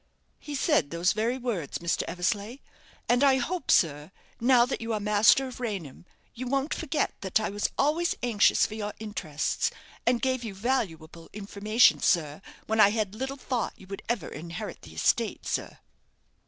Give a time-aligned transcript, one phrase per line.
[0.39, 2.01] "He said those very words, Mr.
[2.07, 2.57] Eversleigh;
[3.07, 7.39] and I hope, sir, now that you are master of Raynham, you won't forget that
[7.39, 9.69] I was always anxious for your interests,
[10.07, 14.95] and gave you valuable information, sir, when I little thought you would ever inherit the
[14.95, 15.77] estate, sir."